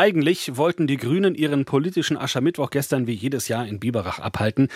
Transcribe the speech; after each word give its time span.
Eigentlich 0.00 0.56
wollten 0.56 0.86
die 0.86 0.96
Grünen 0.96 1.34
ihren 1.34 1.66
politischen 1.66 2.16
Aschermittwoch 2.16 2.70
gestern 2.70 3.06
wie 3.06 3.12
jedes 3.12 3.48
Jahr 3.48 3.66
in 3.66 3.80
Biberach 3.80 4.18
abhalten. 4.18 4.68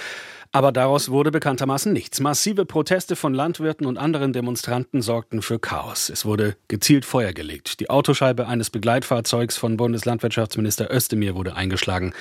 Aber 0.52 0.70
daraus 0.70 1.08
wurde 1.08 1.30
bekanntermaßen 1.30 1.90
nichts. 1.94 2.20
Massive 2.20 2.66
Proteste 2.66 3.16
von 3.16 3.32
Landwirten 3.32 3.86
und 3.86 3.96
anderen 3.96 4.34
Demonstranten 4.34 5.00
sorgten 5.00 5.40
für 5.40 5.58
Chaos. 5.58 6.10
Es 6.10 6.26
wurde 6.26 6.56
gezielt 6.68 7.06
Feuer 7.06 7.32
gelegt. 7.32 7.80
Die 7.80 7.88
Autoscheibe 7.88 8.46
eines 8.46 8.68
Begleitfahrzeugs 8.68 9.56
von 9.56 9.78
Bundeslandwirtschaftsminister 9.78 10.94
Özdemir 10.94 11.34
wurde 11.34 11.56
eingeschlagen. 11.56 12.12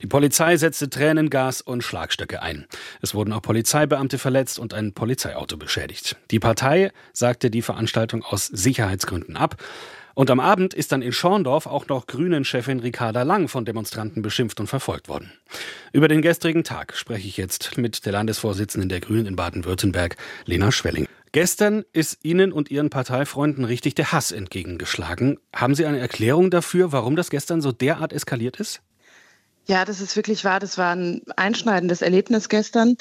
Die 0.00 0.06
Polizei 0.06 0.56
setzte 0.56 0.88
Tränengas 0.88 1.60
und 1.60 1.84
Schlagstöcke 1.84 2.40
ein. 2.40 2.64
Es 3.02 3.14
wurden 3.14 3.34
auch 3.34 3.42
Polizeibeamte 3.42 4.16
verletzt 4.16 4.58
und 4.58 4.72
ein 4.72 4.94
Polizeiauto 4.94 5.58
beschädigt. 5.58 6.16
Die 6.30 6.40
Partei 6.40 6.90
sagte 7.12 7.50
die 7.50 7.60
Veranstaltung 7.60 8.22
aus 8.22 8.46
Sicherheitsgründen 8.46 9.36
ab. 9.36 9.56
Und 10.16 10.30
am 10.30 10.40
Abend 10.40 10.72
ist 10.72 10.92
dann 10.92 11.02
in 11.02 11.12
Schorndorf 11.12 11.66
auch 11.66 11.88
noch 11.88 12.06
Grünen-Chefin 12.06 12.80
Ricarda 12.80 13.22
Lang 13.22 13.48
von 13.48 13.66
Demonstranten 13.66 14.22
beschimpft 14.22 14.58
und 14.60 14.66
verfolgt 14.66 15.10
worden. 15.10 15.30
Über 15.92 16.08
den 16.08 16.22
gestrigen 16.22 16.64
Tag 16.64 16.96
spreche 16.96 17.28
ich 17.28 17.36
jetzt 17.36 17.76
mit 17.76 18.06
der 18.06 18.12
Landesvorsitzenden 18.12 18.88
der 18.88 19.00
Grünen 19.00 19.26
in 19.26 19.36
Baden-Württemberg, 19.36 20.16
Lena 20.46 20.72
Schwelling. 20.72 21.06
Gestern 21.32 21.84
ist 21.92 22.24
Ihnen 22.24 22.50
und 22.50 22.70
Ihren 22.70 22.88
Parteifreunden 22.88 23.66
richtig 23.66 23.94
der 23.94 24.12
Hass 24.12 24.32
entgegengeschlagen. 24.32 25.38
Haben 25.54 25.74
Sie 25.74 25.84
eine 25.84 25.98
Erklärung 25.98 26.50
dafür, 26.50 26.92
warum 26.92 27.14
das 27.14 27.28
gestern 27.28 27.60
so 27.60 27.70
derart 27.70 28.14
eskaliert 28.14 28.58
ist? 28.58 28.80
Ja, 29.66 29.84
das 29.84 30.00
ist 30.00 30.16
wirklich 30.16 30.46
wahr. 30.46 30.60
Das 30.60 30.78
war 30.78 30.96
ein 30.96 31.20
einschneidendes 31.36 32.00
Erlebnis 32.00 32.48
gestern. 32.48 32.96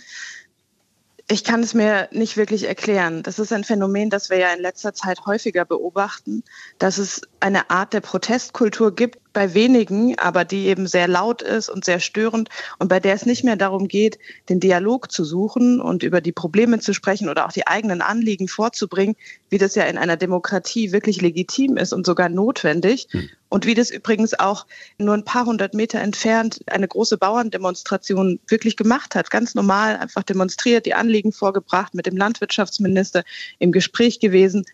Ich 1.27 1.43
kann 1.43 1.63
es 1.63 1.73
mir 1.73 2.07
nicht 2.11 2.37
wirklich 2.37 2.67
erklären. 2.67 3.23
Das 3.23 3.39
ist 3.39 3.51
ein 3.51 3.63
Phänomen, 3.63 4.11
das 4.11 4.29
wir 4.29 4.37
ja 4.37 4.53
in 4.53 4.61
letzter 4.61 4.93
Zeit 4.93 5.25
häufiger 5.25 5.65
beobachten, 5.65 6.43
dass 6.77 6.99
es 6.99 7.21
eine 7.39 7.71
Art 7.71 7.93
der 7.93 8.01
Protestkultur 8.01 8.93
gibt 8.93 9.17
bei 9.33 9.55
wenigen, 9.55 10.19
aber 10.19 10.45
die 10.45 10.67
eben 10.67 10.85
sehr 10.85 11.07
laut 11.07 11.41
ist 11.41 11.69
und 11.69 11.83
sehr 11.83 11.99
störend 11.99 12.49
und 12.77 12.89
bei 12.89 12.99
der 12.99 13.15
es 13.15 13.25
nicht 13.25 13.43
mehr 13.43 13.55
darum 13.55 13.87
geht, 13.87 14.19
den 14.49 14.59
Dialog 14.59 15.11
zu 15.11 15.25
suchen 15.25 15.81
und 15.81 16.03
über 16.03 16.21
die 16.21 16.31
Probleme 16.31 16.79
zu 16.79 16.93
sprechen 16.93 17.27
oder 17.27 17.47
auch 17.47 17.51
die 17.51 17.65
eigenen 17.65 18.01
Anliegen 18.01 18.47
vorzubringen, 18.47 19.15
wie 19.49 19.57
das 19.57 19.73
ja 19.73 19.85
in 19.85 19.97
einer 19.97 20.17
Demokratie 20.17 20.91
wirklich 20.91 21.21
legitim 21.21 21.77
ist 21.77 21.91
und 21.91 22.05
sogar 22.05 22.29
notwendig. 22.29 23.07
Hm. 23.09 23.29
Und 23.49 23.65
wie 23.65 23.75
das 23.75 23.91
übrigens 23.91 24.37
auch 24.37 24.65
nur 24.97 25.13
ein 25.13 25.23
paar 25.23 25.45
hundert 25.45 25.73
Meter 25.73 25.99
entfernt 25.99 26.59
eine 26.67 26.87
große 26.87 27.17
Bauerndemonstration 27.17 28.39
wirklich 28.47 28.75
gemacht 28.75 29.15
hat. 29.15 29.29
Ganz 29.29 29.55
normal 29.55 29.97
einfach 29.97 30.23
demonstriert, 30.23 30.85
die 30.85 30.95
Anliegen 30.95 31.31
vorgebracht, 31.31 31.93
mit 31.93 32.05
dem 32.05 32.17
Landwirtschaftsminister 32.17 33.23
im 33.59 33.71
Gespräch 33.71 34.19
gewesen. 34.19 34.65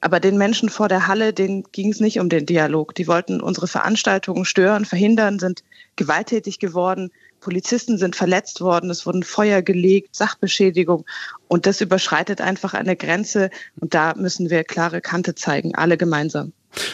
Aber 0.00 0.20
den 0.20 0.38
Menschen 0.38 0.68
vor 0.68 0.88
der 0.88 1.08
Halle, 1.08 1.32
denen 1.32 1.64
ging 1.72 1.90
es 1.90 1.98
nicht 1.98 2.20
um 2.20 2.28
den 2.28 2.46
Dialog. 2.46 2.94
Die 2.94 3.08
wollten 3.08 3.40
unsere 3.40 3.66
Veranstaltungen 3.66 4.44
stören, 4.44 4.84
verhindern, 4.84 5.40
sind 5.40 5.64
gewalttätig 5.96 6.60
geworden. 6.60 7.10
Polizisten 7.40 7.98
sind 7.98 8.14
verletzt 8.14 8.60
worden, 8.60 8.90
es 8.90 9.06
wurden 9.06 9.22
Feuer 9.22 9.62
gelegt, 9.62 10.14
Sachbeschädigung. 10.14 11.04
Und 11.48 11.66
das 11.66 11.80
überschreitet 11.80 12.40
einfach 12.40 12.74
eine 12.74 12.94
Grenze. 12.94 13.50
Und 13.80 13.94
da 13.94 14.14
müssen 14.14 14.50
wir 14.50 14.62
klare 14.64 15.00
Kante 15.00 15.34
zeigen, 15.34 15.74
alle 15.74 15.96
gemeinsam. 15.96 16.52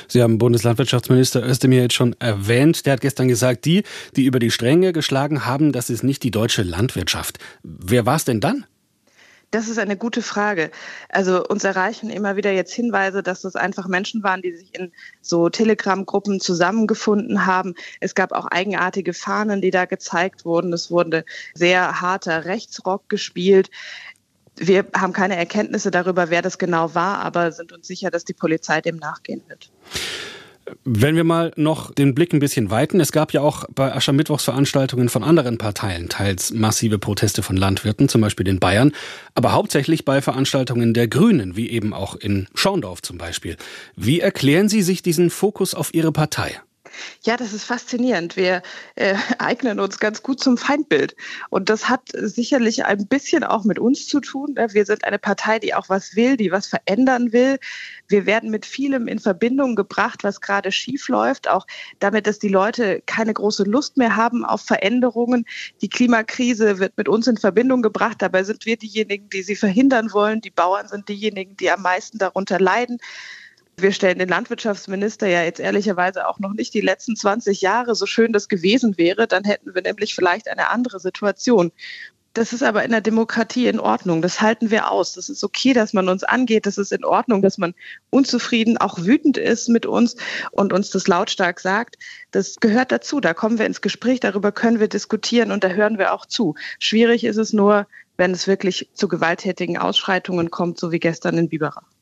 Sie 0.08 0.22
haben 0.22 0.38
Bundeslandwirtschaftsminister 0.38 1.44
Özdemir 1.44 1.82
jetzt 1.82 1.94
schon 1.94 2.14
erwähnt. 2.18 2.86
Der 2.86 2.94
hat 2.94 3.00
gestern 3.00 3.28
gesagt, 3.28 3.64
die, 3.64 3.82
die 4.16 4.24
über 4.24 4.38
die 4.38 4.50
Stränge 4.50 4.92
geschlagen 4.92 5.44
haben, 5.44 5.72
das 5.72 5.90
ist 5.90 6.02
nicht 6.02 6.22
die 6.22 6.30
deutsche 6.30 6.62
Landwirtschaft. 6.62 7.38
Wer 7.62 8.06
war 8.06 8.16
es 8.16 8.24
denn 8.24 8.40
dann? 8.40 8.66
Das 9.54 9.68
ist 9.68 9.78
eine 9.78 9.96
gute 9.96 10.20
Frage. 10.20 10.72
Also 11.10 11.46
uns 11.46 11.62
erreichen 11.62 12.10
immer 12.10 12.34
wieder 12.34 12.50
jetzt 12.50 12.74
Hinweise, 12.74 13.22
dass 13.22 13.42
das 13.42 13.54
einfach 13.54 13.86
Menschen 13.86 14.24
waren, 14.24 14.42
die 14.42 14.50
sich 14.50 14.74
in 14.76 14.90
so 15.20 15.48
Telegram-Gruppen 15.48 16.40
zusammengefunden 16.40 17.46
haben. 17.46 17.76
Es 18.00 18.16
gab 18.16 18.32
auch 18.32 18.46
eigenartige 18.46 19.14
Fahnen, 19.14 19.60
die 19.60 19.70
da 19.70 19.84
gezeigt 19.84 20.44
wurden. 20.44 20.72
Es 20.72 20.90
wurde 20.90 21.24
sehr 21.54 22.00
harter 22.00 22.46
Rechtsrock 22.46 23.08
gespielt. 23.08 23.70
Wir 24.56 24.86
haben 24.96 25.12
keine 25.12 25.36
Erkenntnisse 25.36 25.90
darüber, 25.90 26.30
wer 26.30 26.42
das 26.42 26.58
genau 26.58 26.94
war, 26.94 27.18
aber 27.18 27.50
sind 27.52 27.72
uns 27.72 27.86
sicher, 27.86 28.10
dass 28.10 28.24
die 28.24 28.34
Polizei 28.34 28.80
dem 28.80 28.96
nachgehen 28.96 29.42
wird. 29.48 29.70
Wenn 30.84 31.16
wir 31.16 31.24
mal 31.24 31.52
noch 31.56 31.92
den 31.92 32.14
Blick 32.14 32.32
ein 32.32 32.38
bisschen 32.38 32.70
weiten, 32.70 33.00
es 33.00 33.12
gab 33.12 33.32
ja 33.32 33.42
auch 33.42 33.64
bei 33.74 33.94
Aschermittwochsveranstaltungen 33.94 35.08
von 35.08 35.22
anderen 35.22 35.58
Parteien 35.58 36.08
teils 36.08 36.52
massive 36.52 36.98
Proteste 36.98 37.42
von 37.42 37.56
Landwirten, 37.56 38.08
zum 38.08 38.22
Beispiel 38.22 38.48
in 38.48 38.60
Bayern, 38.60 38.92
aber 39.34 39.52
hauptsächlich 39.52 40.04
bei 40.04 40.22
Veranstaltungen 40.22 40.94
der 40.94 41.08
Grünen, 41.08 41.56
wie 41.56 41.68
eben 41.70 41.92
auch 41.92 42.16
in 42.16 42.48
Schorndorf 42.54 43.02
zum 43.02 43.18
Beispiel. 43.18 43.56
Wie 43.96 44.20
erklären 44.20 44.68
Sie 44.68 44.82
sich 44.82 45.02
diesen 45.02 45.28
Fokus 45.30 45.74
auf 45.74 45.92
Ihre 45.92 46.12
Partei? 46.12 46.60
Ja, 47.22 47.36
das 47.36 47.52
ist 47.52 47.64
faszinierend. 47.64 48.36
Wir 48.36 48.62
äh, 48.96 49.14
eignen 49.38 49.80
uns 49.80 49.98
ganz 49.98 50.22
gut 50.22 50.40
zum 50.40 50.56
Feindbild. 50.56 51.16
Und 51.50 51.68
das 51.68 51.88
hat 51.88 52.02
sicherlich 52.12 52.84
ein 52.84 53.06
bisschen 53.06 53.44
auch 53.44 53.64
mit 53.64 53.78
uns 53.78 54.06
zu 54.06 54.20
tun. 54.20 54.54
Ne? 54.54 54.68
Wir 54.72 54.84
sind 54.86 55.04
eine 55.04 55.18
Partei, 55.18 55.58
die 55.58 55.74
auch 55.74 55.88
was 55.88 56.16
will, 56.16 56.36
die 56.36 56.50
was 56.50 56.66
verändern 56.66 57.32
will. 57.32 57.58
Wir 58.08 58.26
werden 58.26 58.50
mit 58.50 58.66
vielem 58.66 59.08
in 59.08 59.18
Verbindung 59.18 59.74
gebracht, 59.76 60.24
was 60.24 60.40
gerade 60.40 60.72
schief 60.72 61.08
läuft, 61.08 61.48
auch 61.48 61.66
damit, 61.98 62.26
dass 62.26 62.38
die 62.38 62.48
Leute 62.48 63.02
keine 63.06 63.32
große 63.32 63.64
Lust 63.64 63.96
mehr 63.96 64.16
haben 64.16 64.44
auf 64.44 64.62
Veränderungen. 64.62 65.44
Die 65.80 65.88
Klimakrise 65.88 66.78
wird 66.78 66.96
mit 66.96 67.08
uns 67.08 67.26
in 67.26 67.36
Verbindung 67.36 67.82
gebracht. 67.82 68.18
Dabei 68.20 68.44
sind 68.44 68.66
wir 68.66 68.76
diejenigen, 68.76 69.28
die 69.30 69.42
sie 69.42 69.56
verhindern 69.56 70.12
wollen. 70.12 70.40
Die 70.40 70.50
Bauern 70.50 70.88
sind 70.88 71.08
diejenigen, 71.08 71.56
die 71.56 71.70
am 71.70 71.82
meisten 71.82 72.18
darunter 72.18 72.58
leiden. 72.58 72.98
Wir 73.76 73.92
stellen 73.92 74.18
den 74.18 74.28
Landwirtschaftsminister 74.28 75.26
ja 75.26 75.42
jetzt 75.42 75.58
ehrlicherweise 75.58 76.28
auch 76.28 76.38
noch 76.38 76.52
nicht 76.52 76.74
die 76.74 76.80
letzten 76.80 77.16
20 77.16 77.60
Jahre, 77.60 77.94
so 77.94 78.06
schön 78.06 78.32
das 78.32 78.48
gewesen 78.48 78.96
wäre, 78.98 79.26
dann 79.26 79.44
hätten 79.44 79.74
wir 79.74 79.82
nämlich 79.82 80.14
vielleicht 80.14 80.48
eine 80.48 80.70
andere 80.70 81.00
Situation. 81.00 81.72
Das 82.34 82.52
ist 82.52 82.64
aber 82.64 82.82
in 82.84 82.90
der 82.90 83.00
Demokratie 83.00 83.68
in 83.68 83.78
Ordnung. 83.78 84.20
Das 84.20 84.40
halten 84.40 84.72
wir 84.72 84.90
aus. 84.90 85.12
Das 85.12 85.28
ist 85.28 85.44
okay, 85.44 85.72
dass 85.72 85.92
man 85.92 86.08
uns 86.08 86.24
angeht. 86.24 86.66
Das 86.66 86.78
ist 86.78 86.90
in 86.90 87.04
Ordnung, 87.04 87.42
dass 87.42 87.58
man 87.58 87.74
unzufrieden, 88.10 88.76
auch 88.76 88.98
wütend 88.98 89.38
ist 89.38 89.68
mit 89.68 89.86
uns 89.86 90.16
und 90.50 90.72
uns 90.72 90.90
das 90.90 91.06
lautstark 91.06 91.60
sagt. 91.60 91.96
Das 92.32 92.56
gehört 92.56 92.90
dazu. 92.90 93.20
Da 93.20 93.34
kommen 93.34 93.60
wir 93.60 93.66
ins 93.66 93.82
Gespräch. 93.82 94.18
Darüber 94.18 94.50
können 94.50 94.80
wir 94.80 94.88
diskutieren 94.88 95.52
und 95.52 95.62
da 95.62 95.68
hören 95.68 95.96
wir 95.96 96.12
auch 96.12 96.26
zu. 96.26 96.56
Schwierig 96.80 97.22
ist 97.22 97.36
es 97.36 97.52
nur, 97.52 97.86
wenn 98.16 98.32
es 98.32 98.48
wirklich 98.48 98.90
zu 98.94 99.06
gewalttätigen 99.06 99.78
Ausschreitungen 99.78 100.50
kommt, 100.50 100.80
so 100.80 100.90
wie 100.90 100.98
gestern 100.98 101.38
in 101.38 101.48
Biberach. 101.48 101.93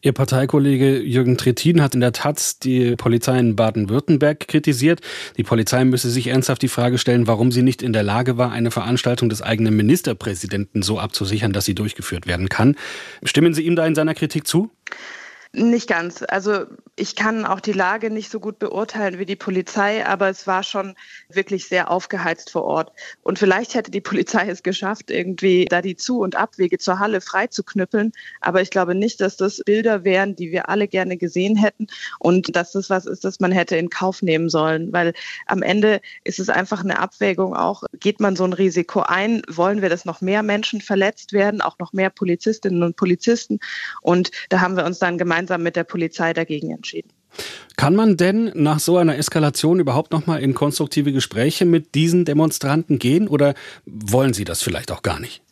Ihr 0.00 0.12
Parteikollege 0.12 1.00
Jürgen 1.00 1.36
Trittin 1.36 1.82
hat 1.82 1.94
in 1.94 2.00
der 2.00 2.12
Taz 2.12 2.58
die 2.58 2.96
Polizei 2.96 3.38
in 3.38 3.56
Baden-Württemberg 3.56 4.48
kritisiert. 4.48 5.00
Die 5.36 5.44
Polizei 5.44 5.84
müsse 5.84 6.10
sich 6.10 6.26
ernsthaft 6.26 6.62
die 6.62 6.68
Frage 6.68 6.98
stellen, 6.98 7.26
warum 7.26 7.52
sie 7.52 7.62
nicht 7.62 7.82
in 7.82 7.92
der 7.92 8.02
Lage 8.02 8.36
war, 8.36 8.50
eine 8.52 8.70
Veranstaltung 8.70 9.28
des 9.28 9.42
eigenen 9.42 9.76
Ministerpräsidenten 9.76 10.82
so 10.82 10.98
abzusichern, 10.98 11.52
dass 11.52 11.64
sie 11.64 11.74
durchgeführt 11.74 12.26
werden 12.26 12.48
kann. 12.48 12.76
Stimmen 13.22 13.54
Sie 13.54 13.62
ihm 13.62 13.76
da 13.76 13.86
in 13.86 13.94
seiner 13.94 14.14
Kritik 14.14 14.46
zu? 14.46 14.70
Nicht 15.54 15.86
ganz. 15.86 16.24
Also 16.26 16.64
ich 16.96 17.14
kann 17.14 17.44
auch 17.44 17.60
die 17.60 17.72
Lage 17.72 18.08
nicht 18.10 18.30
so 18.30 18.40
gut 18.40 18.58
beurteilen 18.58 19.18
wie 19.18 19.26
die 19.26 19.36
Polizei, 19.36 20.06
aber 20.06 20.30
es 20.30 20.46
war 20.46 20.62
schon 20.62 20.94
wirklich 21.28 21.68
sehr 21.68 21.90
aufgeheizt 21.90 22.50
vor 22.50 22.64
Ort. 22.64 22.92
Und 23.22 23.38
vielleicht 23.38 23.74
hätte 23.74 23.90
die 23.90 24.00
Polizei 24.00 24.48
es 24.48 24.62
geschafft, 24.62 25.10
irgendwie 25.10 25.66
da 25.66 25.82
die 25.82 25.96
Zu- 25.96 26.20
und 26.20 26.36
Abwege 26.36 26.78
zur 26.78 26.98
Halle 27.00 27.20
frei 27.20 27.48
zu 27.48 27.64
knüppeln. 27.64 28.12
Aber 28.40 28.62
ich 28.62 28.70
glaube 28.70 28.94
nicht, 28.94 29.20
dass 29.20 29.36
das 29.36 29.60
Bilder 29.66 30.04
wären, 30.04 30.36
die 30.36 30.52
wir 30.52 30.70
alle 30.70 30.88
gerne 30.88 31.18
gesehen 31.18 31.54
hätten 31.54 31.86
und 32.18 32.56
dass 32.56 32.72
das 32.72 32.88
was 32.88 33.04
ist, 33.04 33.22
das 33.22 33.38
man 33.38 33.52
hätte 33.52 33.76
in 33.76 33.90
Kauf 33.90 34.22
nehmen 34.22 34.48
sollen. 34.48 34.90
Weil 34.90 35.12
am 35.46 35.62
Ende 35.62 36.00
ist 36.24 36.38
es 36.38 36.48
einfach 36.48 36.82
eine 36.82 36.98
Abwägung 36.98 37.54
auch, 37.54 37.82
geht 38.00 38.20
man 38.20 38.36
so 38.36 38.44
ein 38.44 38.54
Risiko 38.54 39.00
ein? 39.00 39.42
Wollen 39.48 39.82
wir, 39.82 39.90
dass 39.90 40.06
noch 40.06 40.22
mehr 40.22 40.42
Menschen 40.42 40.80
verletzt 40.80 41.34
werden, 41.34 41.60
auch 41.60 41.78
noch 41.78 41.92
mehr 41.92 42.08
Polizistinnen 42.08 42.82
und 42.82 42.96
Polizisten? 42.96 43.60
Und 44.00 44.30
da 44.48 44.62
haben 44.62 44.78
wir 44.78 44.86
uns 44.86 44.98
dann 44.98 45.18
gemeinsam 45.18 45.41
gemeinsam 45.42 45.62
mit 45.62 45.76
der 45.76 45.84
Polizei 45.84 46.32
dagegen 46.32 46.70
entschieden. 46.70 47.10
Kann 47.76 47.96
man 47.96 48.16
denn 48.16 48.52
nach 48.54 48.78
so 48.78 48.98
einer 48.98 49.16
Eskalation 49.16 49.80
überhaupt 49.80 50.12
noch 50.12 50.26
mal 50.26 50.40
in 50.42 50.54
konstruktive 50.54 51.12
Gespräche 51.12 51.64
mit 51.64 51.94
diesen 51.94 52.24
Demonstranten 52.24 52.98
gehen 52.98 53.26
oder 53.26 53.54
wollen 53.86 54.34
Sie 54.34 54.44
das 54.44 54.62
vielleicht 54.62 54.92
auch 54.92 55.02
gar 55.02 55.18
nicht? 55.18 55.42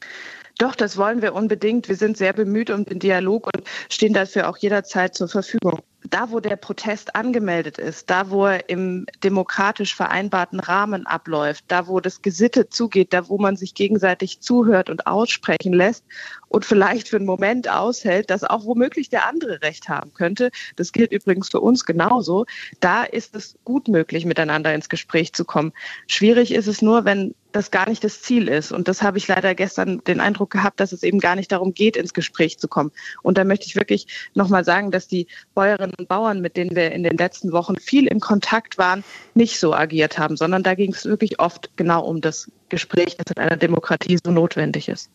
Doch, 0.59 0.75
das 0.75 0.99
wollen 0.99 1.23
wir 1.23 1.35
unbedingt. 1.35 1.89
Wir 1.89 1.97
sind 1.97 2.19
sehr 2.19 2.35
bemüht 2.35 2.69
um 2.71 2.85
den 2.85 2.99
Dialog 2.99 3.47
und 3.47 3.65
stehen 3.89 4.13
dafür 4.13 4.49
auch 4.49 4.59
jederzeit 4.59 5.15
zur 5.15 5.29
Verfügung 5.29 5.81
da, 6.11 6.31
wo 6.31 6.41
der 6.41 6.57
Protest 6.57 7.15
angemeldet 7.15 7.79
ist, 7.79 8.11
da, 8.11 8.31
wo 8.31 8.47
er 8.47 8.69
im 8.69 9.07
demokratisch 9.23 9.95
vereinbarten 9.95 10.61
Rahmen 10.61 11.07
abläuft, 11.07 11.65
da, 11.69 11.87
wo 11.87 12.01
das 12.01 12.21
gesittet 12.21 12.75
zugeht, 12.75 13.13
da, 13.13 13.29
wo 13.29 13.39
man 13.39 13.57
sich 13.57 13.75
gegenseitig 13.75 14.41
zuhört 14.41 14.91
und 14.91 15.07
aussprechen 15.07 15.73
lässt 15.73 16.05
und 16.49 16.65
vielleicht 16.65 17.09
für 17.09 17.17
einen 17.17 17.27
Moment 17.27 17.69
aushält, 17.69 18.29
dass 18.31 18.45
auch 18.45 18.65
womöglich 18.65 19.09
der 19.09 19.29
andere 19.29 19.63
Recht 19.63 19.89
haben 19.89 20.13
könnte. 20.13 20.51
Das 20.77 20.93
gilt 20.93 21.13
übrigens 21.13 21.49
für 21.49 21.61
uns 21.61 21.87
genauso. 21.87 22.45
Da 22.81 23.05
ist 23.05 23.37
es 23.37 23.57
gut 23.65 23.89
möglich, 23.89 24.25
miteinander 24.25 24.75
ins 24.75 24.89
Gespräch 24.89 25.33
zu 25.33 25.45
kommen. 25.45 25.73
Schwierig 26.09 26.53
ist 26.53 26.67
es 26.67 26.83
nur, 26.83 27.05
wenn 27.05 27.35
das 27.53 27.71
gar 27.71 27.89
nicht 27.89 28.05
das 28.05 28.23
Ziel 28.23 28.49
ist. 28.49 28.73
Und 28.73 28.89
das 28.89 29.03
habe 29.03 29.19
ich 29.19 29.29
leider 29.29 29.55
gestern 29.55 30.03
den 30.05 30.21
Eindruck 30.21 30.51
gehabt, 30.51 30.81
dass 30.81 30.93
es 30.93 31.03
eben 31.03 31.19
gar 31.19 31.37
nicht 31.37 31.53
darum 31.53 31.75
geht, 31.75 31.97
ins 31.97 32.15
Gespräch 32.15 32.59
zu 32.59 32.69
kommen. 32.69 32.93
Und 33.23 33.39
da 33.39 33.45
möchte 33.45 33.67
ich 33.67 33.77
wirklich 33.77 34.07
nochmal 34.35 34.65
sagen, 34.65 34.91
dass 34.91 35.09
die 35.09 35.27
Bäuerinnen 35.55 35.95
und 35.99 36.09
Bauern, 36.09 36.41
mit 36.41 36.57
denen 36.57 36.75
wir 36.75 36.93
in 36.93 37.03
den 37.03 37.17
letzten 37.17 37.53
Wochen 37.53 37.77
viel 37.77 38.07
im 38.07 38.21
Kontakt 38.21 38.79
waren, 38.79 39.05
nicht 39.35 39.59
so 39.59 39.75
agiert 39.75 40.19
haben, 40.19 40.37
sondern 40.37 40.63
da 40.63 40.75
ging 40.75 40.93
es 40.93 41.05
wirklich 41.05 41.41
oft 41.41 41.71
genau 41.77 42.05
um 42.05 42.21
das 42.21 42.51
Gespräch, 42.69 43.17
das 43.17 43.33
in 43.37 43.43
einer 43.43 43.57
Demokratie 43.57 44.19
so 44.23 44.31
notwendig 44.31 44.89
ist. 44.89 45.11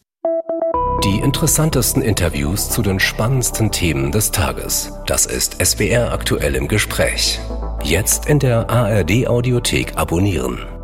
Die 1.04 1.20
interessantesten 1.20 2.02
Interviews 2.02 2.70
zu 2.70 2.82
den 2.82 3.00
spannendsten 3.00 3.72
Themen 3.72 4.12
des 4.12 4.32
Tages. 4.32 4.92
Das 5.06 5.26
ist 5.26 5.64
SWR 5.64 6.12
aktuell 6.12 6.56
im 6.56 6.68
Gespräch. 6.68 7.40
Jetzt 7.84 8.28
in 8.28 8.40
der 8.40 8.70
ARD 8.70 9.28
Audiothek 9.28 9.98
abonnieren. 9.98 10.75